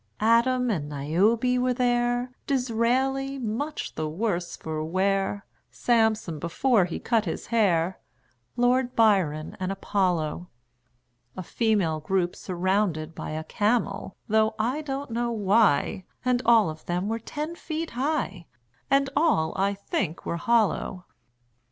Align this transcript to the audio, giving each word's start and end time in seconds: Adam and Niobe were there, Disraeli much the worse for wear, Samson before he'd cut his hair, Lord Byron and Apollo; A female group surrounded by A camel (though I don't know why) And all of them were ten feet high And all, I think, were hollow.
Adam 0.19 0.71
and 0.71 0.89
Niobe 0.89 1.59
were 1.61 1.75
there, 1.75 2.31
Disraeli 2.47 3.37
much 3.37 3.93
the 3.93 4.09
worse 4.09 4.57
for 4.57 4.83
wear, 4.83 5.45
Samson 5.69 6.39
before 6.39 6.85
he'd 6.85 7.03
cut 7.03 7.25
his 7.25 7.45
hair, 7.45 7.99
Lord 8.55 8.95
Byron 8.95 9.55
and 9.59 9.71
Apollo; 9.71 10.49
A 11.37 11.43
female 11.43 11.99
group 11.99 12.35
surrounded 12.35 13.13
by 13.13 13.29
A 13.29 13.43
camel 13.43 14.15
(though 14.27 14.55
I 14.57 14.81
don't 14.81 15.11
know 15.11 15.29
why) 15.31 16.05
And 16.25 16.41
all 16.47 16.71
of 16.71 16.83
them 16.87 17.07
were 17.07 17.19
ten 17.19 17.53
feet 17.55 17.91
high 17.91 18.47
And 18.89 19.07
all, 19.15 19.53
I 19.55 19.75
think, 19.75 20.25
were 20.25 20.37
hollow. 20.37 21.05